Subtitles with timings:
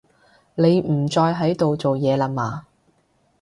[0.55, 2.65] 你唔再喺度做嘢啦嘛